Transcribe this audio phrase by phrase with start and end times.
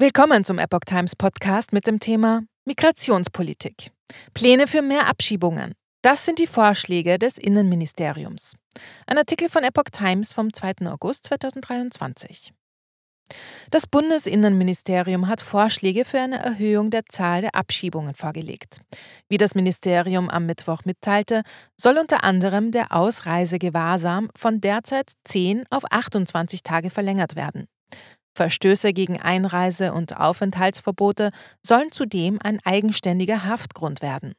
[0.00, 3.90] Willkommen zum Epoch Times Podcast mit dem Thema Migrationspolitik.
[4.32, 5.74] Pläne für mehr Abschiebungen.
[6.02, 8.52] Das sind die Vorschläge des Innenministeriums.
[9.08, 10.86] Ein Artikel von Epoch Times vom 2.
[10.86, 12.52] August 2023.
[13.72, 18.80] Das Bundesinnenministerium hat Vorschläge für eine Erhöhung der Zahl der Abschiebungen vorgelegt.
[19.28, 21.42] Wie das Ministerium am Mittwoch mitteilte,
[21.76, 27.66] soll unter anderem der Ausreisegewahrsam von derzeit 10 auf 28 Tage verlängert werden.
[28.38, 34.34] Verstöße gegen Einreise- und Aufenthaltsverbote sollen zudem ein eigenständiger Haftgrund werden.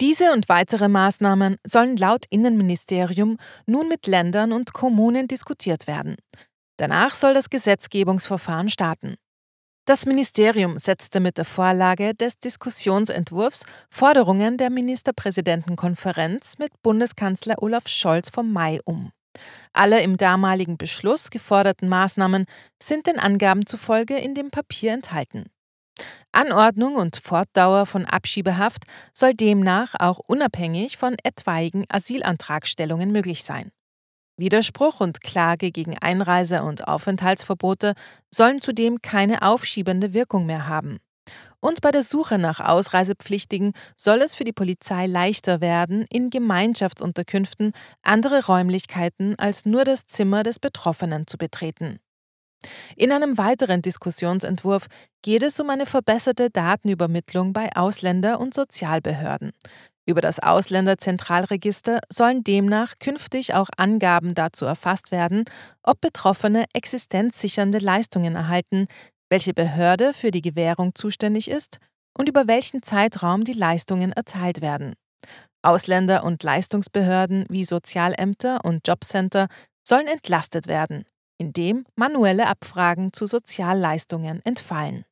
[0.00, 6.16] Diese und weitere Maßnahmen sollen laut Innenministerium nun mit Ländern und Kommunen diskutiert werden.
[6.78, 9.16] Danach soll das Gesetzgebungsverfahren starten.
[9.86, 18.30] Das Ministerium setzte mit der Vorlage des Diskussionsentwurfs Forderungen der Ministerpräsidentenkonferenz mit Bundeskanzler Olaf Scholz
[18.30, 19.12] vom Mai um.
[19.72, 22.46] Alle im damaligen Beschluss geforderten Maßnahmen
[22.82, 25.46] sind den Angaben zufolge in dem Papier enthalten.
[26.32, 28.82] Anordnung und Fortdauer von Abschiebehaft
[29.14, 33.72] soll demnach auch unabhängig von etwaigen Asylantragstellungen möglich sein.
[34.38, 37.94] Widerspruch und Klage gegen Einreise- und Aufenthaltsverbote
[38.30, 40.98] sollen zudem keine aufschiebende Wirkung mehr haben.
[41.66, 47.72] Und bei der Suche nach Ausreisepflichtigen soll es für die Polizei leichter werden, in Gemeinschaftsunterkünften
[48.02, 51.98] andere Räumlichkeiten als nur das Zimmer des Betroffenen zu betreten.
[52.94, 54.86] In einem weiteren Diskussionsentwurf
[55.22, 59.50] geht es um eine verbesserte Datenübermittlung bei Ausländer- und Sozialbehörden.
[60.08, 65.42] Über das Ausländerzentralregister sollen demnach künftig auch Angaben dazu erfasst werden,
[65.82, 68.86] ob Betroffene existenzsichernde Leistungen erhalten,
[69.28, 71.78] welche Behörde für die Gewährung zuständig ist
[72.16, 74.94] und über welchen Zeitraum die Leistungen erteilt werden.
[75.62, 79.48] Ausländer- und Leistungsbehörden wie Sozialämter und Jobcenter
[79.86, 81.04] sollen entlastet werden,
[81.38, 85.04] indem manuelle Abfragen zu Sozialleistungen entfallen.